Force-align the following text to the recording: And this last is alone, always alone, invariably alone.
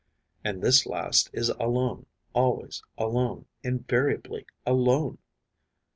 And 0.43 0.63
this 0.63 0.87
last 0.87 1.29
is 1.31 1.49
alone, 1.59 2.07
always 2.33 2.81
alone, 2.97 3.45
invariably 3.61 4.47
alone. 4.65 5.19